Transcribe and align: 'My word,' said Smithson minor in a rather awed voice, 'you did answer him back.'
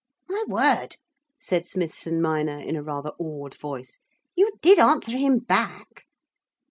'My 0.27 0.43
word,' 0.47 0.97
said 1.39 1.67
Smithson 1.67 2.23
minor 2.23 2.57
in 2.59 2.75
a 2.75 2.81
rather 2.81 3.11
awed 3.19 3.53
voice, 3.55 3.99
'you 4.35 4.53
did 4.59 4.79
answer 4.79 5.11
him 5.15 5.37
back.' 5.37 6.07